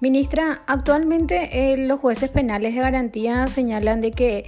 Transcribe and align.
Ministra, 0.00 0.62
actualmente 0.66 1.72
eh, 1.72 1.76
los 1.76 1.98
jueces 1.98 2.30
penales 2.30 2.74
de 2.74 2.80
garantía 2.80 3.46
señalan 3.48 4.00
de 4.00 4.12
que 4.12 4.46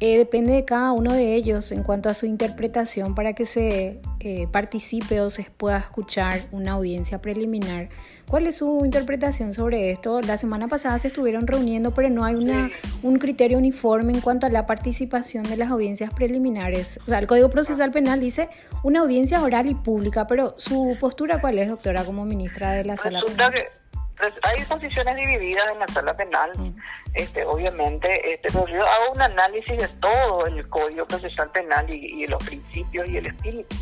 eh, 0.00 0.18
depende 0.18 0.52
de 0.52 0.64
cada 0.64 0.92
uno 0.92 1.14
de 1.14 1.34
ellos 1.34 1.72
en 1.72 1.82
cuanto 1.82 2.10
a 2.10 2.14
su 2.14 2.26
interpretación 2.26 3.14
para 3.14 3.32
que 3.32 3.46
se 3.46 4.00
eh, 4.20 4.46
participe 4.50 5.20
o 5.20 5.30
se 5.30 5.44
pueda 5.44 5.78
escuchar 5.78 6.40
una 6.52 6.72
audiencia 6.72 7.20
preliminar. 7.20 7.88
¿Cuál 8.28 8.46
es 8.46 8.58
su 8.58 8.84
interpretación 8.84 9.52
sobre 9.52 9.90
esto? 9.90 10.20
La 10.20 10.36
semana 10.36 10.68
pasada 10.68 10.98
se 10.98 11.08
estuvieron 11.08 11.46
reuniendo, 11.46 11.92
pero 11.92 12.10
no 12.10 12.24
hay 12.24 12.34
una, 12.34 12.70
un 13.02 13.18
criterio 13.18 13.58
uniforme 13.58 14.12
en 14.12 14.20
cuanto 14.20 14.46
a 14.46 14.50
la 14.50 14.66
participación 14.66 15.44
de 15.44 15.56
las 15.56 15.70
audiencias 15.70 16.14
preliminares. 16.14 17.00
O 17.06 17.08
sea, 17.08 17.18
el 17.18 17.26
Código 17.26 17.50
Procesal 17.50 17.90
Penal 17.90 18.20
dice 18.20 18.48
una 18.82 19.00
audiencia 19.00 19.42
oral 19.42 19.68
y 19.68 19.74
pública, 19.74 20.26
pero 20.26 20.54
su 20.58 20.96
postura 21.00 21.40
cuál 21.40 21.58
es, 21.58 21.68
doctora, 21.68 22.04
como 22.04 22.24
ministra 22.24 22.72
de 22.72 22.84
la 22.84 22.96
Sala 22.96 23.22
Penal? 23.26 23.52
hay 24.42 24.64
posiciones 24.64 25.16
divididas 25.16 25.64
en 25.72 25.78
la 25.78 25.88
sala 25.88 26.14
penal, 26.14 26.50
este, 27.14 27.44
obviamente, 27.44 28.32
este, 28.32 28.48
pero 28.52 28.66
yo 28.66 28.86
hago 28.86 29.12
un 29.14 29.22
análisis 29.22 29.78
de 29.78 29.88
todo 30.00 30.46
el 30.46 30.68
código 30.68 31.06
procesal 31.06 31.50
penal 31.50 31.88
y, 31.88 32.26
los 32.26 32.42
principios 32.44 33.08
y 33.08 33.16
el 33.16 33.26
espíritu. 33.26 33.76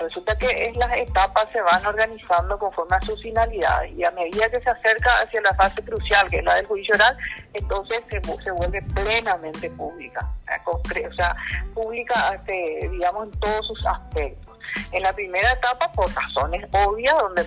Resulta 0.00 0.36
que 0.36 0.72
las 0.76 0.94
etapas 0.96 1.48
se 1.52 1.60
van 1.62 1.84
organizando 1.86 2.58
conforme 2.58 2.96
a 2.96 3.00
sus 3.00 3.22
finalidades 3.22 3.92
y 3.92 4.04
a 4.04 4.10
medida 4.10 4.50
que 4.50 4.60
se 4.60 4.68
acerca 4.68 5.10
hacia 5.22 5.40
la 5.40 5.54
fase 5.54 5.82
crucial, 5.82 6.28
que 6.28 6.38
es 6.38 6.44
la 6.44 6.56
del 6.56 6.66
juicio 6.66 6.94
oral, 6.94 7.16
entonces 7.54 8.00
se, 8.10 8.20
se 8.42 8.50
vuelve 8.50 8.82
plenamente 8.94 9.70
pública, 9.70 10.28
o 10.66 11.12
sea, 11.14 11.34
pública, 11.74 12.34
este, 12.34 12.88
digamos, 12.90 13.24
en 13.24 13.40
todos 13.40 13.66
sus 13.66 13.86
aspectos. 13.86 14.58
En 14.92 15.02
la 15.02 15.12
primera 15.12 15.52
etapa, 15.52 15.90
por 15.92 16.12
razones 16.14 16.64
obvias, 16.72 17.14
donde 17.18 17.42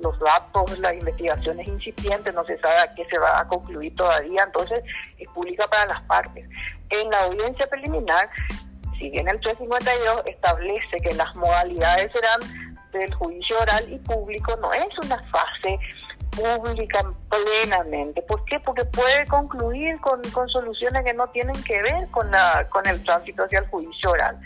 los 0.00 0.18
datos, 0.20 0.78
la 0.80 0.94
investigación 0.94 1.60
es 1.60 1.68
incipiente, 1.68 2.32
no 2.32 2.44
se 2.44 2.58
sabe 2.58 2.90
qué 2.96 3.06
se 3.10 3.18
va 3.18 3.40
a 3.40 3.48
concluir 3.48 3.94
todavía, 3.94 4.42
entonces 4.44 4.84
es 5.18 5.28
pública 5.28 5.66
para 5.68 5.86
las 5.86 6.00
partes. 6.02 6.48
En 6.90 7.08
la 7.10 7.18
audiencia 7.20 7.66
preliminar, 7.68 8.28
si 9.00 9.10
bien 9.10 9.26
el 9.28 9.40
352 9.40 10.26
establece 10.26 11.00
que 11.02 11.14
las 11.16 11.34
modalidades 11.34 12.12
serán 12.12 12.40
del 12.92 13.14
juicio 13.14 13.58
oral 13.58 13.84
y 13.90 13.98
público, 13.98 14.54
no 14.56 14.72
es 14.72 14.98
una 15.02 15.18
fase 15.30 15.78
pública 16.36 17.00
plenamente. 17.28 18.22
¿Por 18.22 18.44
qué? 18.44 18.60
Porque 18.60 18.84
puede 18.84 19.26
concluir 19.26 19.98
con, 20.00 20.22
con 20.30 20.48
soluciones 20.48 21.04
que 21.04 21.14
no 21.14 21.26
tienen 21.28 21.60
que 21.64 21.80
ver 21.82 22.08
con, 22.10 22.30
la, 22.30 22.66
con 22.68 22.86
el 22.86 23.02
tránsito 23.04 23.44
hacia 23.44 23.60
el 23.60 23.66
juicio 23.68 24.10
oral 24.10 24.38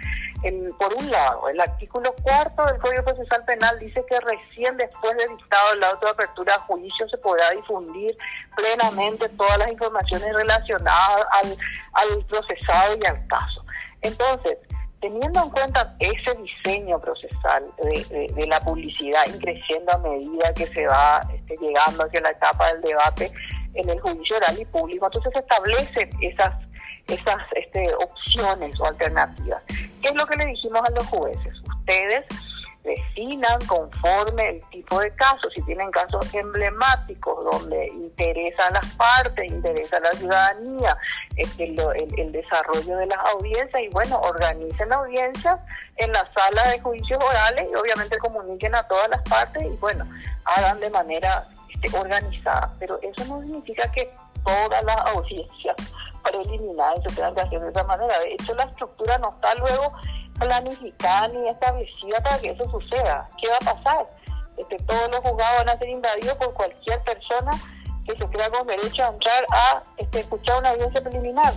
por 0.79 0.93
un 0.93 1.11
lado, 1.11 1.49
el 1.49 1.59
artículo 1.59 2.15
cuarto 2.23 2.67
del 2.67 2.79
Código 2.79 3.03
Procesal 3.03 3.45
Penal 3.45 3.79
dice 3.79 4.05
que 4.07 4.21
recién 4.21 4.77
después 4.77 5.17
de 5.17 5.29
dictado 5.29 5.73
el 5.73 5.83
auto 5.85 6.07
de 6.07 6.13
apertura 6.13 6.55
a 6.55 6.61
juicio 6.61 7.09
se 7.09 7.17
podrá 7.19 7.51
difundir 7.53 8.17
plenamente 8.55 9.29
todas 9.31 9.59
las 9.59 9.71
informaciones 9.71 10.35
relacionadas 10.35 11.27
al, 11.43 11.57
al 11.95 12.25
procesado 12.27 12.97
y 12.97 13.07
al 13.07 13.27
caso. 13.27 13.65
Entonces, 14.05 14.59
teniendo 15.01 15.43
en 15.43 15.51
cuenta 15.51 15.97
ese 15.99 16.41
diseño 16.41 17.01
procesal 17.01 17.65
de, 17.83 18.47
la 18.47 18.61
publicidad 18.61 19.25
creciendo 19.41 19.93
a 19.93 19.99
medida 19.99 20.53
que 20.55 20.67
se 20.67 20.87
va 20.87 21.21
este, 21.35 21.57
llegando 21.57 22.05
hacia 22.05 22.21
la 22.21 22.31
etapa 22.31 22.73
del 22.73 22.83
debate 22.83 23.33
en 23.75 23.89
el 23.89 24.01
juicio 24.01 24.37
oral 24.37 24.57
y 24.59 24.65
público, 24.67 25.07
entonces 25.07 25.33
se 25.33 25.41
establecen 25.41 26.11
esas 26.21 26.55
esas 27.09 27.43
este, 27.55 27.85
opciones 27.97 28.81
o 28.81 28.87
alternativas. 28.87 29.63
¿Qué 29.67 30.09
es 30.09 30.15
lo 30.15 30.27
que 30.27 30.37
le 30.37 30.47
dijimos 30.47 30.81
a 30.87 30.91
los 30.91 31.07
jueces? 31.09 31.61
Ustedes 31.79 32.25
definan 32.85 33.59
conforme 33.67 34.51
el 34.51 34.65
tipo 34.67 35.01
de 35.01 35.11
casos, 35.17 35.53
si 35.55 35.63
tienen 35.63 35.91
casos 35.91 36.33
emblemáticos 36.35 37.43
donde 37.45 37.87
interesa 37.89 38.67
a 38.67 38.73
las 38.73 38.87
partes, 38.97 39.51
interesa 39.51 39.97
a 39.97 40.01
la 40.01 40.13
ciudadanía, 40.13 40.97
este, 41.37 41.65
el, 41.65 42.33
desarrollo 42.33 42.99
de 42.99 43.07
las 43.07 43.19
audiencias 43.33 43.83
y 43.83 43.89
bueno, 43.89 44.21
organicen 44.21 44.93
audiencias 44.93 45.59
en 45.97 46.13
la 46.13 46.31
sala 46.33 46.69
de 46.69 46.81
juicios 46.81 47.21
orales 47.21 47.69
y 47.71 47.75
obviamente 47.75 48.19
comuniquen 48.19 48.75
a 48.75 48.87
todas 48.87 49.09
las 49.09 49.23
partes 49.23 49.65
y 49.65 49.77
bueno, 49.77 50.07
hagan 50.45 50.79
de 50.81 50.91
manera 50.91 51.47
este, 51.73 51.97
organizada. 51.97 52.71
Pero 52.79 52.99
eso 53.01 53.25
no 53.25 53.41
significa 53.41 53.91
que 53.93 54.13
todas 54.45 54.85
las 54.85 55.07
audiencias 55.07 55.77
preliminares 56.23 57.03
se 57.03 57.15
tengan 57.15 57.35
que 57.35 57.41
hacer 57.41 57.61
de 57.61 57.71
esa 57.71 57.85
manera. 57.85 58.19
De 58.19 58.33
hecho, 58.35 58.55
la 58.55 58.65
estructura 58.65 59.17
no 59.19 59.31
está 59.31 59.55
luego 59.55 59.93
planificada 60.39 61.29
ni 61.29 61.49
establecida 61.49 62.21
para 62.23 62.39
que 62.39 62.51
eso 62.51 62.65
suceda. 62.71 63.29
¿Qué 63.41 63.49
va 63.49 63.57
a 63.57 63.75
pasar? 63.75 64.07
Este, 64.57 64.77
todos 64.85 65.11
los 65.11 65.21
juzgados 65.21 65.65
van 65.65 65.69
a 65.69 65.79
ser 65.79 65.89
invadidos 65.89 66.37
por 66.37 66.55
cualquier 66.55 67.01
persona 67.03 67.53
que 68.07 68.17
se 68.17 68.27
crea 68.29 68.51
con 68.51 68.67
derecho 68.67 69.05
a 69.05 69.09
entrar 69.09 69.47
a 69.51 69.81
este, 69.97 70.21
escuchar 70.21 70.59
una 70.59 70.71
audiencia 70.71 71.03
preliminar. 71.03 71.53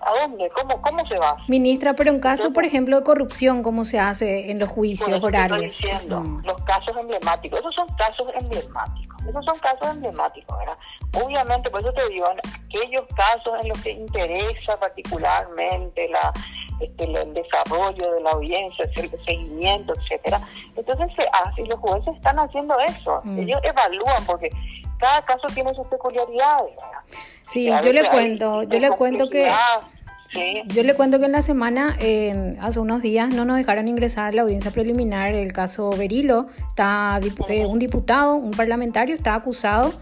¿A 0.00 0.18
dónde? 0.18 0.50
¿Cómo, 0.54 0.80
¿Cómo 0.80 1.04
se 1.04 1.18
va? 1.18 1.36
Ministra, 1.46 1.92
pero 1.92 2.10
en 2.10 2.20
caso, 2.20 2.54
por 2.54 2.64
ejemplo, 2.64 2.96
de 2.96 3.04
corrupción, 3.04 3.62
¿cómo 3.62 3.84
se 3.84 3.98
hace 3.98 4.50
en 4.50 4.58
los 4.58 4.70
juicios 4.70 5.22
horarios? 5.22 5.60
diciendo, 5.60 6.20
mm. 6.20 6.42
los 6.46 6.64
casos 6.64 6.96
emblemáticos, 6.96 7.60
esos 7.60 7.74
son 7.74 7.86
casos 7.96 8.26
emblemáticos, 8.40 9.26
esos 9.26 9.44
son 9.44 9.58
casos 9.58 9.90
emblemáticos, 9.90 10.58
¿verdad? 10.58 10.78
Obviamente, 11.22 11.68
por 11.68 11.82
eso 11.82 11.92
te 11.92 12.08
digo, 12.08 12.26
en 12.30 12.38
aquellos 12.38 13.04
casos 13.14 13.52
en 13.62 13.68
los 13.68 13.82
que 13.82 13.90
interesa 13.90 14.74
particularmente 14.80 16.08
la, 16.08 16.32
este, 16.80 17.04
el 17.04 17.34
desarrollo 17.34 18.12
de 18.12 18.20
la 18.22 18.30
audiencia, 18.30 18.84
el 18.96 19.10
seguimiento, 19.24 19.92
etcétera, 19.94 20.40
entonces 20.76 21.08
y 21.56 21.64
los 21.64 21.78
jueces 21.80 22.14
están 22.14 22.38
haciendo 22.38 22.78
eso, 22.80 23.20
mm. 23.24 23.38
ellos 23.40 23.60
evalúan 23.62 24.24
porque 24.26 24.50
cada 24.98 25.22
caso 25.24 25.46
tiene 25.54 25.74
sus 25.74 25.86
peculiaridades. 25.88 26.76
Sí, 27.40 27.70
yo 27.82 27.92
le 27.92 28.06
cuento, 28.08 28.62
yo 28.64 28.78
le 28.78 28.90
cuento 28.90 29.28
que 29.28 29.50
yo 30.66 30.82
le 30.84 30.94
cuento 30.94 31.18
que 31.18 31.26
en 31.26 31.32
la 31.32 31.42
semana, 31.42 31.96
hace 32.60 32.80
unos 32.80 33.02
días, 33.02 33.34
no 33.34 33.44
nos 33.44 33.56
dejaron 33.56 33.88
ingresar 33.88 34.26
a 34.26 34.32
la 34.32 34.42
audiencia 34.42 34.70
preliminar 34.70 35.34
el 35.34 35.52
caso 35.52 35.90
Berilo. 35.90 36.46
Está 36.68 37.18
eh, 37.48 37.66
un 37.66 37.78
diputado, 37.78 38.36
un 38.36 38.52
parlamentario, 38.52 39.14
está 39.14 39.34
acusado. 39.34 39.92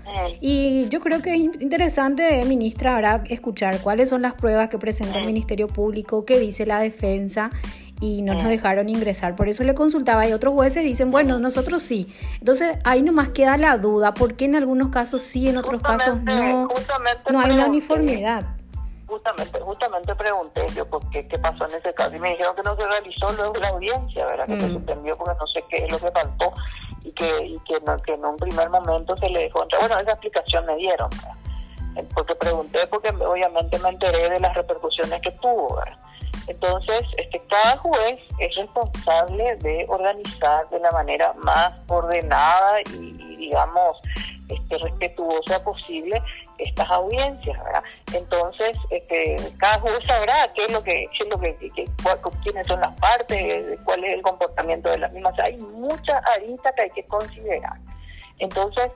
Y 0.40 0.88
yo 0.88 1.00
creo 1.00 1.22
que 1.22 1.34
es 1.34 1.40
interesante, 1.40 2.44
ministra, 2.44 2.96
ahora 2.96 3.24
escuchar 3.28 3.80
cuáles 3.80 4.10
son 4.10 4.22
las 4.22 4.34
pruebas 4.34 4.68
que 4.68 4.78
presenta 4.78 5.18
el 5.18 5.26
Ministerio 5.26 5.66
Público, 5.66 6.24
qué 6.24 6.38
dice 6.38 6.66
la 6.66 6.80
defensa 6.80 7.50
y 8.00 8.22
no 8.22 8.34
nos 8.34 8.48
dejaron 8.48 8.88
ingresar. 8.88 9.34
Por 9.34 9.48
eso 9.48 9.64
le 9.64 9.74
consultaba 9.74 10.28
y 10.28 10.32
otros 10.32 10.54
jueces 10.54 10.84
dicen, 10.84 11.10
bueno, 11.10 11.38
nosotros 11.38 11.82
sí. 11.82 12.06
Entonces 12.38 12.76
ahí 12.84 13.02
nomás 13.02 13.30
queda 13.30 13.56
la 13.56 13.78
duda, 13.78 14.14
¿por 14.14 14.34
qué 14.34 14.44
en 14.44 14.56
algunos 14.56 14.90
casos 14.90 15.22
sí, 15.22 15.48
en 15.48 15.56
otros 15.56 15.82
casos 15.82 16.22
no? 16.22 16.68
No 17.30 17.40
hay 17.40 17.50
una 17.50 17.66
uniformidad 17.66 18.57
justamente 19.08 19.60
justamente 19.60 20.14
pregunté 20.14 20.66
yo 20.74 20.86
por 20.88 21.08
qué, 21.10 21.26
qué 21.26 21.38
pasó 21.38 21.66
en 21.66 21.74
ese 21.74 21.92
caso 21.94 22.14
y 22.14 22.20
me 22.20 22.30
dijeron 22.30 22.54
que 22.54 22.62
no 22.62 22.76
se 22.76 22.86
realizó 22.86 23.32
luego 23.32 23.54
la 23.54 23.68
audiencia, 23.68 24.26
¿verdad? 24.26 24.46
Que 24.46 24.60
se 24.60 24.66
mm. 24.66 24.72
suspendió 24.72 25.16
porque 25.16 25.34
no 25.38 25.46
sé 25.46 25.64
qué 25.68 25.76
es 25.84 25.92
lo 25.92 25.98
que 25.98 26.10
faltó 26.10 26.52
y 27.02 27.12
que, 27.12 27.46
y 27.46 27.58
que, 27.60 27.78
que 28.04 28.14
en 28.14 28.24
un 28.24 28.36
primer 28.36 28.68
momento 28.70 29.16
se 29.16 29.28
le 29.30 29.40
dejó 29.40 29.62
entrar. 29.62 29.80
Bueno, 29.80 30.00
esa 30.00 30.12
explicación 30.12 30.66
me 30.66 30.76
dieron, 30.76 31.08
eh, 31.96 32.06
porque 32.14 32.34
pregunté 32.34 32.86
porque 32.88 33.08
obviamente 33.10 33.78
me 33.78 33.88
enteré 33.88 34.28
de 34.28 34.40
las 34.40 34.54
repercusiones 34.54 35.20
que 35.22 35.30
tuvo, 35.32 35.76
¿verdad? 35.76 35.98
Entonces, 36.46 37.06
este, 37.18 37.42
cada 37.48 37.76
juez 37.76 38.20
es 38.38 38.54
responsable 38.56 39.56
de 39.56 39.84
organizar 39.88 40.68
de 40.70 40.78
la 40.80 40.90
manera 40.92 41.34
más 41.34 41.74
ordenada 41.88 42.80
y, 42.90 43.16
y 43.18 43.36
digamos, 43.36 43.98
este, 44.48 44.78
respetuosa 44.78 45.62
posible 45.62 46.22
estas 46.58 46.90
audiencias, 46.90 47.58
¿verdad? 47.64 47.82
Entonces, 48.14 48.76
este, 48.90 49.36
cada 49.58 49.80
juez 49.80 50.04
sabrá 50.06 50.50
qué 50.54 50.64
es 50.64 50.72
lo 50.72 50.82
que, 50.82 51.08
qué 51.16 51.24
es 51.24 51.30
lo 51.30 51.38
que, 51.38 51.56
quiénes 52.42 52.66
son 52.66 52.80
las 52.80 52.94
partes, 53.00 53.78
cuál 53.84 54.04
es 54.04 54.14
el 54.14 54.22
comportamiento 54.22 54.90
de 54.90 54.98
las 54.98 55.12
mismas. 55.12 55.38
hay 55.38 55.56
muchas 55.56 56.22
aristas 56.36 56.72
que 56.76 56.82
hay 56.84 56.90
que 56.90 57.04
considerar. 57.04 57.78
Entonces, 58.38 58.90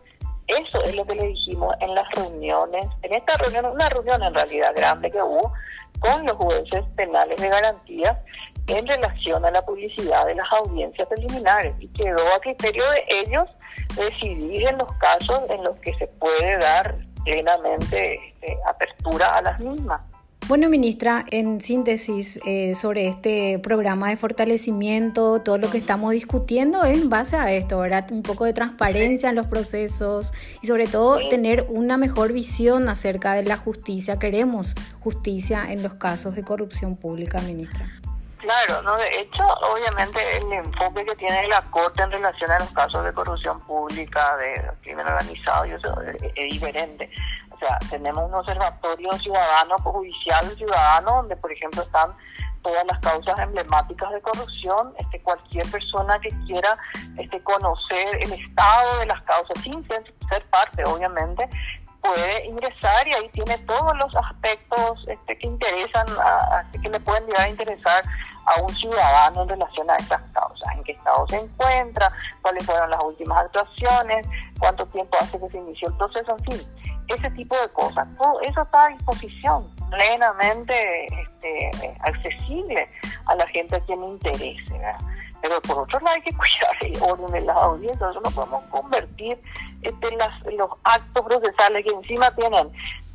eso 0.49 0.82
es 0.82 0.97
lo 0.97 1.06
que 1.06 1.14
le 1.14 1.29
dijimos 1.29 1.75
en 1.81 1.94
las 1.94 2.09
reuniones, 2.11 2.85
en 3.03 3.14
esta 3.14 3.37
reunión, 3.37 3.67
una 3.67 3.88
reunión 3.88 4.23
en 4.23 4.35
realidad 4.35 4.73
grande 4.75 5.11
que 5.11 5.23
hubo 5.23 5.53
con 6.00 6.26
los 6.26 6.37
jueces 6.37 6.85
penales 6.97 7.41
de 7.41 7.49
garantía 7.49 8.20
en 8.67 8.87
relación 8.87 9.44
a 9.44 9.50
la 9.50 9.62
publicidad 9.62 10.26
de 10.26 10.35
las 10.35 10.50
audiencias 10.53 11.08
preliminares 11.08 11.75
y 11.79 11.88
quedó 11.88 12.26
a 12.35 12.41
criterio 12.41 12.85
de 12.91 13.05
ellos 13.25 13.49
decidir 13.94 14.69
en 14.69 14.79
los 14.79 14.93
casos 14.94 15.43
en 15.49 15.62
los 15.65 15.79
que 15.81 15.94
se 15.94 16.06
puede 16.06 16.58
dar 16.58 16.97
plenamente 17.24 18.28
este, 18.28 18.58
apertura 18.66 19.36
a 19.36 19.42
las 19.42 19.60
mismas. 19.60 20.00
Bueno, 20.48 20.69
ministra, 20.69 21.24
en 21.30 21.60
síntesis 21.60 22.40
eh, 22.44 22.74
sobre 22.74 23.06
este 23.06 23.60
programa 23.60 24.10
de 24.10 24.16
fortalecimiento, 24.16 25.40
todo 25.40 25.56
lo 25.56 25.70
que 25.70 25.78
estamos 25.78 26.12
discutiendo 26.12 26.82
es 26.82 27.00
en 27.00 27.08
base 27.08 27.36
a 27.36 27.52
esto, 27.52 27.78
¿verdad? 27.78 28.10
Un 28.10 28.22
poco 28.22 28.44
de 28.44 28.52
transparencia 28.52 29.30
en 29.30 29.36
los 29.36 29.46
procesos 29.46 30.32
y 30.60 30.66
sobre 30.66 30.88
todo 30.88 31.28
tener 31.28 31.66
una 31.69 31.96
mejor 31.96 32.32
visión 32.32 32.88
acerca 32.88 33.34
de 33.34 33.44
la 33.44 33.56
justicia. 33.56 34.19
Queremos 34.19 34.74
justicia 34.98 35.72
en 35.72 35.82
los 35.82 35.94
casos 35.94 36.34
de 36.34 36.42
corrupción 36.42 36.96
pública, 36.96 37.40
ministra. 37.42 38.01
Claro, 38.43 38.83
no 38.83 38.97
de 38.97 39.21
hecho, 39.21 39.44
obviamente 39.71 40.19
el 40.37 40.53
enfoque 40.53 41.05
que 41.05 41.15
tiene 41.15 41.47
la 41.47 41.62
Corte 41.71 42.03
en 42.03 42.11
relación 42.11 42.50
a 42.50 42.59
los 42.59 42.73
casos 42.73 43.05
de 43.05 43.12
corrupción 43.12 43.56
pública, 43.61 44.37
de 44.37 44.69
crimen 44.83 45.06
organizado, 45.06 45.65
y 45.65 45.71
eso 45.71 46.00
es, 46.03 46.35
diferente. 46.50 47.09
O 47.53 47.59
sea, 47.59 47.79
tenemos 47.89 48.25
un 48.25 48.35
observatorio 48.35 49.12
ciudadano, 49.12 49.79
judicial 49.79 50.44
ciudadano, 50.56 51.19
donde 51.19 51.37
por 51.37 51.53
ejemplo 51.53 51.83
están 51.83 52.17
todas 52.62 52.85
las 52.85 52.99
causas 52.99 53.39
emblemáticas 53.39 54.11
de 54.11 54.21
corrupción, 54.21 54.93
este 54.99 55.23
cualquier 55.23 55.71
persona 55.71 56.19
que 56.19 56.31
quiera 56.47 56.77
este 57.19 57.41
conocer 57.44 58.17
el 58.23 58.33
estado 58.33 58.99
de 58.99 59.06
las 59.06 59.21
causas 59.23 59.56
sin 59.62 59.87
ser, 59.87 60.03
ser 60.29 60.44
parte 60.50 60.83
obviamente 60.85 61.49
puede 62.03 62.47
ingresar 62.47 63.06
y 63.06 63.12
ahí 63.12 63.29
tiene 63.31 63.56
todos 63.59 63.97
los 63.97 64.15
aspectos 64.17 65.05
este, 65.06 65.39
que 65.39 65.47
interesan, 65.47 66.06
a, 66.19 66.65
que 66.73 66.89
le 66.89 67.00
pueden 67.00 67.25
llegar 67.25 67.43
a 67.43 67.49
interesar 67.49 68.03
a 68.47 68.61
un 68.61 68.69
ciudadano 68.75 69.43
en 69.43 69.49
relación 69.49 69.91
a 69.91 69.97
estas 69.97 70.23
causas, 70.33 70.69
en 70.77 70.85
qué 70.85 70.93
estado 70.93 71.27
se 71.29 71.39
encuentra, 71.39 72.12
cuáles 72.41 72.65
fueron 72.67 72.91
las 72.91 73.00
últimas 73.03 73.41
actuaciones, 73.41 74.27
cuánto 74.59 74.87
tiempo 74.87 75.17
hace 75.21 75.39
que 75.39 75.49
se 75.49 75.59
inició 75.59 75.89
el 75.89 75.94
proceso, 75.94 76.37
en 76.37 76.44
fin, 76.44 76.67
ese 77.09 77.31
tipo 77.31 77.56
de 77.56 77.69
cosas. 77.71 78.09
Todo 78.17 78.41
eso 78.43 78.62
está 78.62 78.87
a 78.87 78.89
disposición, 78.89 79.69
plenamente 79.91 81.06
este, 81.06 81.71
accesible 82.00 82.89
a 83.27 83.35
la 83.35 83.47
gente 83.49 83.77
a 83.77 83.81
quien 83.81 84.00
le 84.00 84.06
interese. 84.06 84.81
Pero 85.41 85.61
por 85.62 85.81
otro 85.81 85.99
lado 86.00 86.17
hay 86.17 86.23
que 86.23 86.31
cuidar 86.37 86.77
el 86.81 87.03
orden 87.03 87.33
de 87.33 87.41
las 87.43 87.56
audiencias, 87.56 88.11
eso 88.11 88.21
no 88.21 88.31
podemos 88.31 88.62
convertir 88.65 89.39
este, 89.83 90.11
los 90.56 90.71
actos 90.85 91.25
procesales 91.25 91.85
que 91.85 91.91
encima 91.91 92.35
tienen 92.35 92.69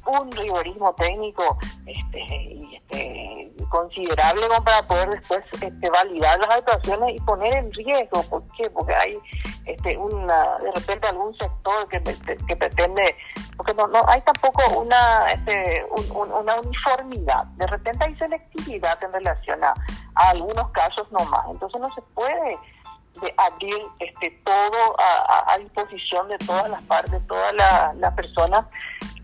un 0.05 0.31
rigorismo 0.31 0.93
técnico 0.93 1.57
este, 1.85 2.19
y 2.19 2.75
este, 2.75 3.26
considerable 3.69 4.47
para 4.63 4.85
poder 4.85 5.09
después 5.09 5.43
este, 5.53 5.89
validar 5.89 6.39
las 6.39 6.57
actuaciones 6.57 7.15
y 7.15 7.19
poner 7.25 7.53
en 7.53 7.71
riesgo. 7.73 8.23
¿Por 8.29 8.43
qué? 8.55 8.69
Porque 8.69 8.93
hay 8.93 9.17
este, 9.65 9.97
una, 9.97 10.57
de 10.59 10.71
repente 10.71 11.07
algún 11.07 11.35
sector 11.37 11.87
que, 11.89 12.01
que 12.01 12.55
pretende, 12.55 13.15
porque 13.57 13.73
no, 13.73 13.87
no 13.87 14.01
hay 14.07 14.21
tampoco 14.21 14.79
una, 14.79 15.31
este, 15.31 15.83
una 16.13 16.55
uniformidad. 16.61 17.43
De 17.57 17.67
repente 17.67 18.05
hay 18.05 18.15
selectividad 18.15 19.03
en 19.03 19.13
relación 19.13 19.63
a, 19.63 19.73
algunos 20.15 20.71
casos 20.71 21.11
nomás. 21.11 21.45
Entonces 21.51 21.79
no 21.79 21.89
se 21.89 22.01
puede 22.15 22.57
de 23.21 23.33
abrir 23.37 23.77
este 23.99 24.31
todo 24.43 24.95
a, 24.99 25.57
disposición 25.59 26.27
de 26.29 26.37
todas 26.39 26.69
las 26.69 26.81
partes, 26.83 27.25
todas 27.27 27.53
las 27.55 28.13
personas 28.15 28.65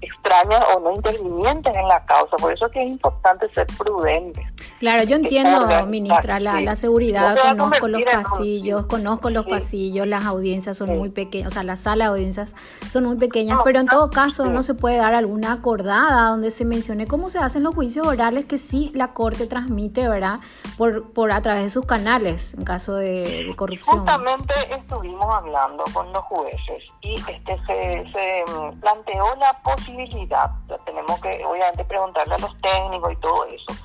extrañas 0.01 0.63
o 0.75 0.79
no 0.79 0.91
intervinientes 0.91 1.75
en 1.75 1.87
la 1.87 2.03
causa. 2.05 2.35
Por 2.37 2.53
eso 2.53 2.65
es 2.67 2.71
que 2.71 2.81
es 2.81 2.87
importante 2.87 3.49
ser 3.53 3.67
prudentes. 3.77 4.52
Claro, 4.83 5.03
yo 5.05 5.15
entiendo, 5.15 5.85
ministra, 5.87 6.41
la, 6.41 6.59
la 6.59 6.75
seguridad, 6.75 7.37
conozco 7.41 7.87
los 7.87 8.01
pasillos, 8.01 8.85
conozco 8.85 9.29
los 9.29 9.45
pasillos, 9.45 10.05
las 10.05 10.25
audiencias 10.25 10.75
son 10.75 10.97
muy 10.97 11.09
pequeñas, 11.09 11.47
o 11.47 11.51
sea, 11.51 11.63
las 11.63 11.79
salas 11.79 12.07
de 12.07 12.11
audiencias 12.11 12.53
son 12.89 13.05
muy 13.05 13.15
pequeñas, 13.15 13.59
pero 13.63 13.79
en 13.79 13.87
todo 13.87 14.09
caso 14.09 14.43
no 14.47 14.61
se 14.61 14.73
puede 14.73 14.97
dar 14.97 15.13
alguna 15.13 15.53
acordada 15.53 16.27
donde 16.27 16.51
se 16.51 16.65
mencione 16.65 17.07
cómo 17.07 17.29
se 17.29 17.39
hacen 17.39 17.63
los 17.63 17.73
juicios 17.73 18.05
orales 18.05 18.43
que 18.43 18.57
sí 18.57 18.91
la 18.93 19.13
Corte 19.13 19.47
transmite, 19.47 20.09
¿verdad? 20.09 20.41
Por, 20.77 21.13
por 21.13 21.31
a 21.31 21.41
través 21.41 21.63
de 21.63 21.69
sus 21.69 21.85
canales 21.85 22.53
en 22.53 22.65
caso 22.65 22.95
de, 22.95 23.53
corrupción. 23.55 23.99
Justamente 23.99 24.53
estuvimos 24.69 25.33
hablando 25.33 25.85
con 25.93 26.11
los 26.11 26.23
jueces 26.25 26.83
y 26.99 27.13
este 27.13 27.57
se, 27.67 28.11
se 28.11 28.43
planteó 28.81 29.33
la 29.35 29.57
posibilidad, 29.63 30.51
tenemos 30.85 31.21
que 31.21 31.41
obviamente 31.45 31.85
preguntarle 31.85 32.35
a 32.35 32.37
los 32.39 32.53
técnicos 32.59 33.13
y 33.13 33.15
todo 33.15 33.45
eso, 33.45 33.83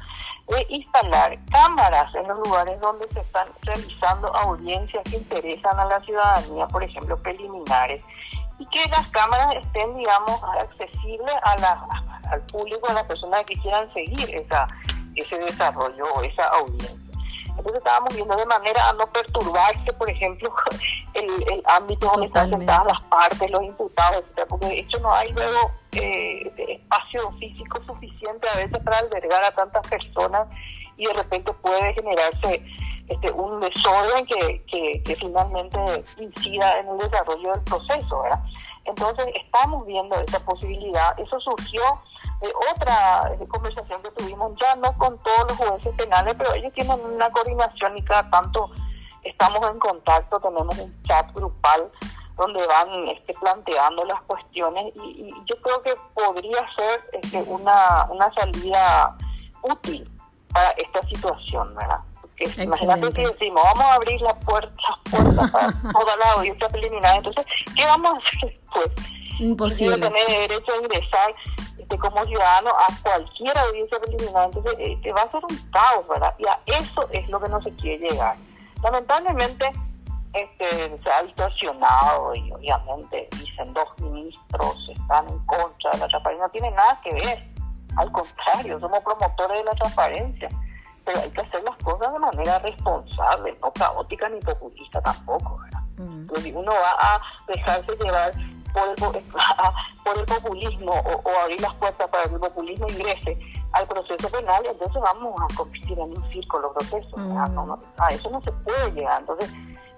de 0.48 0.66
instalar 0.70 1.38
cámaras 1.50 2.14
en 2.14 2.26
los 2.26 2.38
lugares 2.38 2.80
donde 2.80 3.08
se 3.10 3.20
están 3.20 3.46
realizando 3.62 4.34
audiencias 4.34 5.04
que 5.04 5.16
interesan 5.16 5.78
a 5.78 5.84
la 5.84 6.00
ciudadanía, 6.00 6.66
por 6.68 6.82
ejemplo, 6.82 7.16
preliminares, 7.22 8.02
y 8.58 8.66
que 8.66 8.88
las 8.88 9.06
cámaras 9.08 9.54
estén, 9.56 9.94
digamos, 9.94 10.42
accesibles 10.60 11.34
a 11.42 11.56
la, 11.58 11.86
al 12.30 12.40
público, 12.46 12.88
a 12.88 12.94
las 12.94 13.06
personas 13.06 13.44
que 13.46 13.54
quieran 13.56 13.88
seguir 13.90 14.28
ese 15.14 15.38
desarrollo 15.38 16.04
o 16.14 16.22
esa 16.22 16.44
audiencia. 16.46 16.97
Entonces 17.58 17.78
estábamos 17.78 18.14
viendo 18.14 18.37
de 18.37 18.46
manera 18.46 18.88
a 18.88 18.93
no 18.93 19.06
perturbarse, 19.08 19.93
por 19.93 20.08
ejemplo, 20.08 20.52
el, 21.14 21.62
ámbito 21.66 22.06
donde 22.06 22.26
están 22.26 22.50
sentadas 22.50 22.87
las 22.87 23.05
partes, 23.06 23.50
los 23.50 23.62
imputados, 23.62 24.25
porque 24.49 24.66
de 24.66 24.78
hecho 24.81 24.99
no 25.00 25.12
hay 25.12 25.31
luego 25.32 25.72
eh, 25.93 26.52
espacio 26.56 27.20
físico 27.38 27.81
suficiente 27.84 28.49
a 28.49 28.56
veces 28.56 28.82
para 28.82 28.99
albergar 28.99 29.44
a 29.44 29.50
tantas 29.50 29.87
personas 29.87 30.49
y 30.96 31.06
de 31.06 31.12
repente 31.12 31.52
puede 31.55 31.93
generarse 31.94 32.64
este, 33.08 33.31
un 33.31 33.60
desorden 33.60 34.26
que, 34.26 34.62
que, 34.70 35.02
que 35.02 35.16
finalmente 35.16 35.78
incida 36.19 36.78
en 36.81 36.88
el 36.88 36.99
desarrollo 36.99 37.52
del 37.52 37.62
proceso, 37.62 38.22
¿verdad? 38.22 38.43
Entonces 38.84 39.26
estamos 39.34 39.87
viendo 39.87 40.19
esa 40.20 40.40
posibilidad, 40.40 41.19
eso 41.19 41.38
surgió 41.40 41.82
de 42.40 42.52
otra 42.73 43.32
conversación 43.49 44.02
que 44.02 44.11
tuvimos, 44.12 44.52
ya 44.61 44.76
no 44.76 44.93
con 44.99 45.17
todos 45.19 45.49
los 45.49 45.56
jueces 45.56 45.94
penales, 45.96 46.35
pero 46.38 46.55
ellos 46.55 46.73
tienen 46.73 47.00
una 47.00 47.31
coordinación 47.31 47.99
y 47.99 48.02
cada 48.02 48.31
tanto 48.31 48.70
estamos 49.25 49.61
en 49.70 49.79
contacto, 49.79 50.38
tenemos 50.38 50.79
un 50.79 51.02
chat 51.02 51.32
grupal 51.35 51.90
donde 52.37 52.64
van 52.67 53.08
este, 53.08 53.35
planteando 53.40 54.05
las 54.05 54.23
cuestiones 54.23 54.94
y, 54.94 55.35
yo 55.46 55.61
creo 55.61 55.82
que 55.82 55.94
podría 56.14 56.64
ser 56.76 57.11
este, 57.20 57.43
una, 57.43 58.06
una 58.11 58.32
salida 58.32 59.17
útil 59.62 60.08
para 60.52 60.70
esta 60.73 61.02
situación, 61.02 61.75
¿verdad? 61.75 61.99
Porque 62.20 62.62
imagínate 62.62 63.11
si 63.11 63.25
decimos, 63.25 63.62
vamos 63.64 63.84
a 63.84 63.94
abrir 63.94 64.20
las 64.20 64.44
puertas, 64.44 64.76
las 65.11 65.23
puertas 65.23 65.50
para 65.50 65.93
toda 65.93 66.17
la 66.17 66.31
audiencia 66.37 66.69
preliminar, 66.69 67.17
entonces, 67.17 67.44
¿qué 67.75 67.84
vamos 67.84 68.12
a 68.12 68.29
hacer 68.29 68.61
después? 68.61 68.91
Imposible. 69.41 69.96
Si 69.96 70.02
tener 70.02 70.26
derecho 70.26 70.73
a 70.73 70.76
ingresar 70.76 71.34
este, 71.88 71.99
como 71.99 72.23
ciudadano 72.26 72.70
a 72.70 72.87
cualquier 73.02 73.56
audiencia 73.56 73.99
preliminar, 73.99 74.46
entonces 74.46 74.75
este, 74.79 75.11
va 75.12 75.23
a 75.23 75.31
ser 75.31 75.43
un 75.43 75.56
caos, 75.70 76.06
¿verdad? 76.06 76.35
Y 76.38 76.46
a 76.46 76.61
eso 76.67 77.08
es 77.11 77.26
lo 77.31 77.40
que 77.40 77.49
no 77.49 77.62
se 77.62 77.73
quiere 77.76 78.11
llegar. 78.11 78.37
Lamentablemente, 78.82 79.73
este, 80.35 81.00
se 81.02 81.11
ha 81.11 81.23
distorsionado 81.23 82.35
y 82.35 82.52
obviamente 82.52 83.29
dicen 83.38 83.73
dos 83.73 83.88
ministros 84.00 84.88
están 84.94 85.26
en 85.31 85.38
contra 85.46 85.90
de 85.93 85.99
la 85.99 86.08
transparencia, 86.08 86.46
no 86.46 86.52
tiene 86.52 86.70
nada 86.73 87.00
que 87.02 87.14
ver, 87.14 87.49
al 87.96 88.12
contrario, 88.12 88.79
somos 88.81 89.02
promotores 89.02 89.58
de 89.58 89.64
la 89.64 89.73
transparencia, 89.73 90.49
pero 91.06 91.20
hay 91.20 91.31
que 91.31 91.41
hacer 91.41 91.62
las 91.62 91.76
cosas 91.79 92.12
de 92.12 92.19
manera 92.19 92.58
responsable, 92.58 93.56
no 93.62 93.73
caótica 93.73 94.29
ni 94.29 94.41
populista 94.41 95.00
tampoco, 95.00 95.56
¿verdad? 95.62 95.79
si 96.43 96.53
uno 96.53 96.70
va 96.70 96.93
a 97.01 97.20
dejarse 97.48 97.96
llevar 97.96 98.32
por 98.72 99.17
el, 99.17 99.25
por 100.05 100.19
el 100.19 100.25
populismo 100.27 100.93
o, 100.93 101.39
abrir 101.43 101.60
las 101.60 101.75
puertas 101.75 102.08
para 102.08 102.25
que 102.25 102.34
el 102.34 102.41
populismo 102.41 102.87
ingrese 102.89 103.39
al 103.72 103.87
proceso 103.87 104.31
penal, 104.31 104.65
entonces 104.65 105.03
vamos 105.03 105.34
a 105.41 105.55
convertir 105.55 105.98
en 105.98 106.17
un 106.17 106.31
círculo 106.31 106.72
proceso. 106.72 107.17
a 107.98 108.08
eso 108.08 108.31
no 108.31 108.41
se 108.43 108.53
puede 108.53 108.91
llegar. 108.93 109.20
Entonces, 109.20 109.53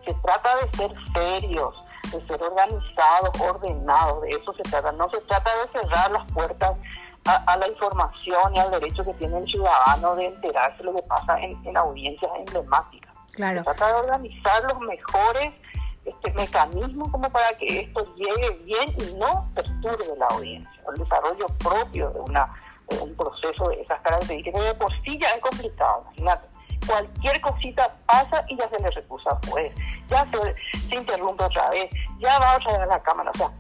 se 0.04 0.14
trata 0.14 0.56
de 0.56 0.70
ser 0.72 0.90
serios, 1.12 1.82
de 2.10 2.20
ser 2.26 2.42
organizados, 2.42 3.40
ordenados, 3.40 4.22
de 4.22 4.30
eso 4.30 4.52
se 4.52 4.62
trata. 4.62 4.92
No 4.92 5.08
se 5.10 5.20
trata 5.22 5.50
de 5.58 5.80
cerrar 5.80 6.10
las 6.10 6.32
puertas 6.32 6.76
a, 7.24 7.56
la 7.56 7.68
información 7.68 8.56
y 8.56 8.58
al 8.58 8.70
derecho 8.70 9.04
que 9.04 9.14
tiene 9.14 9.38
el 9.38 9.46
ciudadano 9.46 10.16
de 10.16 10.26
enterarse 10.26 10.78
de 10.78 10.84
lo 10.84 10.94
que 10.94 11.02
pasa 11.02 11.38
en, 11.40 11.76
audiencias 11.76 12.30
emblemáticas. 12.36 13.12
Claro. 13.32 13.58
Se 13.58 13.64
trata 13.64 13.86
de 13.88 13.94
organizar 13.94 14.62
los 14.64 14.80
mejores 14.80 15.54
este 16.04 16.32
mecanismo 16.32 17.10
como 17.10 17.30
para 17.30 17.52
que 17.54 17.80
esto 17.80 18.04
llegue 18.14 18.50
bien 18.64 18.94
y 18.98 19.14
no 19.16 19.48
perturbe 19.54 20.16
la 20.18 20.26
audiencia, 20.26 20.82
el 20.92 21.00
desarrollo 21.00 21.46
propio 21.58 22.10
de, 22.10 22.20
una, 22.20 22.54
un 23.00 23.14
proceso 23.14 23.68
de 23.68 23.82
esas 23.82 24.00
características. 24.00 24.62
De 24.62 24.74
por 24.74 24.92
sí 25.02 25.18
ya 25.18 25.28
es 25.30 25.42
complicado, 25.42 26.04
imagínate. 26.16 26.48
Cualquier 26.86 27.40
cosita 27.42 27.94
pasa 28.06 28.42
y 28.48 28.56
ya 28.56 28.68
se 28.70 28.82
le 28.82 28.90
recusa 28.90 29.38
pues 29.50 29.72
ya 30.08 30.26
se, 30.30 30.78
se 30.88 30.94
interrumpe 30.94 31.44
otra 31.44 31.70
vez, 31.70 31.90
ya 32.18 32.38
va 32.38 32.56
otra 32.56 32.72
vez 32.72 32.82
a 32.82 32.86
la 32.86 33.02
cámara, 33.02 33.30
o 33.30 33.38
sea, 33.38 33.50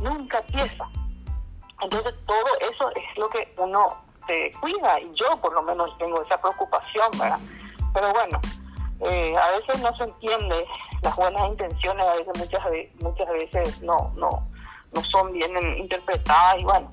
nunca 0.00 0.38
empieza. 0.38 0.84
Entonces 1.82 2.14
todo 2.26 2.70
eso 2.70 2.90
es 2.90 3.18
lo 3.18 3.28
que 3.30 3.54
uno 3.58 3.84
se 4.26 4.50
cuida 4.60 5.00
y 5.00 5.12
yo 5.14 5.36
por 5.40 5.52
lo 5.52 5.62
menos 5.62 5.96
tengo 5.98 6.22
esa 6.22 6.40
preocupación, 6.40 7.10
¿verdad? 7.18 7.38
Pero 7.92 8.12
bueno, 8.12 8.40
eh, 9.00 9.36
a 9.36 9.50
veces 9.50 9.82
no 9.82 9.94
se 9.96 10.04
entiende 10.04 10.66
las 11.02 11.16
buenas 11.16 11.48
intenciones, 11.48 12.06
a 12.06 12.14
veces 12.14 12.32
muchas 12.38 12.62
muchas 13.00 13.28
veces 13.28 13.82
no 13.82 14.12
no 14.16 14.48
no 14.92 15.02
son 15.02 15.32
bien 15.32 15.50
interpretadas 15.78 16.60
y 16.60 16.64
bueno, 16.64 16.88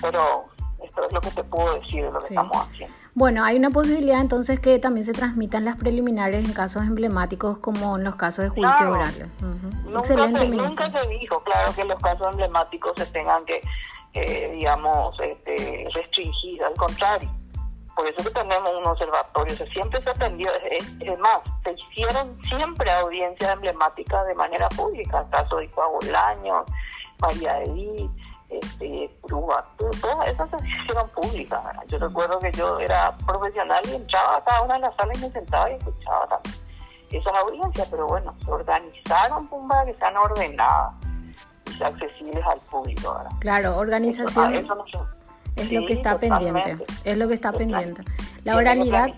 pero 0.00 0.44
esto 0.82 1.06
es 1.06 1.12
lo 1.12 1.20
que 1.20 1.30
te 1.30 1.44
puedo 1.44 1.78
decir 1.78 2.04
de 2.04 2.10
lo 2.10 2.20
que 2.20 2.26
estamos 2.26 2.56
haciendo. 2.56 2.94
Bueno, 3.14 3.44
hay 3.44 3.56
una 3.56 3.70
posibilidad 3.70 4.20
entonces 4.20 4.58
que 4.58 4.78
también 4.78 5.04
se 5.04 5.12
transmitan 5.12 5.64
las 5.64 5.76
preliminares 5.76 6.44
en 6.44 6.52
casos 6.52 6.82
emblemáticos 6.82 7.58
como 7.58 7.96
en 7.96 8.04
los 8.04 8.16
casos 8.16 8.44
de 8.44 8.50
juicio 8.50 8.90
oral. 8.90 9.30
nunca, 9.86 10.90
se, 10.90 11.08
dijo, 11.08 11.42
claro, 11.44 11.74
que 11.74 11.84
los 11.84 12.00
casos 12.00 12.28
emblemáticos 12.30 12.92
se 12.96 13.06
tengan 13.06 13.44
que, 13.44 13.60
digamos, 14.54 15.18
este, 15.20 15.86
restringir, 15.94 16.62
al 16.64 16.74
contrario 16.74 17.30
por 17.94 18.06
eso 18.06 18.22
que 18.24 18.30
tenemos 18.30 18.74
un 18.74 18.86
observatorio, 18.86 19.54
siempre 19.72 20.00
se 20.00 20.10
atendió, 20.10 20.48
es, 20.70 21.18
más, 21.18 21.40
se 21.64 21.74
hicieron 21.74 22.38
siempre 22.48 22.90
audiencias 22.90 23.52
emblemáticas 23.52 24.26
de 24.26 24.34
manera 24.34 24.68
pública, 24.70 25.20
el 25.20 25.30
caso 25.30 25.56
de 25.56 25.68
Coagulaño, 25.68 26.64
María 27.20 27.62
Edith, 27.62 28.10
este, 28.48 29.10
todas 29.22 30.28
esas 30.28 30.48
se 30.50 30.56
hicieron 30.56 31.08
públicas. 31.08 31.62
Yo 31.86 31.98
recuerdo 31.98 32.38
que 32.38 32.52
yo 32.52 32.78
era 32.80 33.16
profesional 33.26 33.80
y 33.86 33.94
entraba 33.94 34.36
a 34.36 34.44
cada 34.44 34.62
una 34.62 34.74
de 34.74 34.80
las 34.80 34.96
salas 34.96 35.18
y 35.18 35.20
me 35.22 35.30
sentaba 35.30 35.70
y 35.70 35.74
escuchaba 35.74 36.26
también 36.26 36.62
esas 37.12 37.34
audiencias, 37.34 37.88
pero 37.90 38.06
bueno, 38.06 38.34
se 38.44 38.50
organizaron 38.50 39.48
para 39.68 39.84
que 39.84 39.94
sean 39.94 40.16
ordenadas 40.16 40.92
y 41.78 41.82
accesibles 41.82 42.44
al 42.46 42.60
público. 42.60 43.24
Claro, 43.40 43.76
organización. 43.76 44.66
Es 45.62 45.72
lo 45.72 45.86
que 45.86 45.94
está 45.94 46.18
pendiente, 46.18 46.76
es 47.04 47.16
lo 47.16 47.28
que 47.28 47.34
está 47.34 47.52
pendiente. 47.52 48.02
La 48.44 48.56
oralidad, 48.56 49.10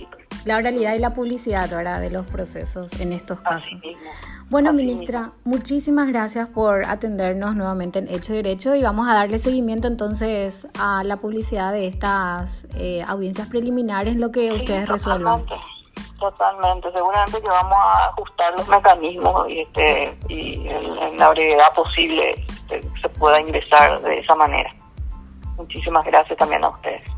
la 0.44 0.56
oralidad 0.56 0.94
y 0.94 0.98
la 0.98 1.14
publicidad 1.14 1.72
ahora 1.72 2.00
de 2.00 2.10
los 2.10 2.26
procesos 2.26 3.00
en 3.00 3.12
estos 3.12 3.40
casos. 3.40 3.80
Bueno, 4.50 4.72
ministra, 4.74 5.32
muchísimas 5.44 6.08
gracias 6.08 6.48
por 6.48 6.84
atendernos 6.86 7.56
nuevamente 7.56 7.98
en 7.98 8.08
Hecho 8.08 8.34
Derecho 8.34 8.74
y 8.74 8.82
vamos 8.82 9.08
a 9.08 9.14
darle 9.14 9.38
seguimiento 9.38 9.88
entonces 9.88 10.68
a 10.78 11.02
la 11.02 11.16
publicidad 11.16 11.72
de 11.72 11.86
estas 11.86 12.66
eh, 12.76 13.02
audiencias 13.08 13.48
preliminares, 13.48 14.16
lo 14.16 14.30
que 14.30 14.52
ustedes 14.52 14.86
resuelvan. 14.86 15.46
Totalmente, 16.20 16.92
seguramente 16.92 17.40
que 17.40 17.48
vamos 17.48 17.76
a 17.76 18.08
ajustar 18.08 18.52
los 18.56 18.68
mecanismos 18.68 19.48
y, 19.48 19.60
este, 19.60 20.16
y 20.28 20.68
en, 20.68 21.16
la 21.16 21.30
brevedad 21.30 21.72
posible 21.74 22.34
este, 22.46 22.82
se 23.00 23.08
pueda 23.08 23.40
ingresar 23.40 24.00
de 24.02 24.18
esa 24.20 24.34
manera. 24.34 24.72
Muchísimas 25.56 26.04
gracias 26.04 26.38
también 26.38 26.64
a 26.64 26.68
ustedes. 26.68 27.13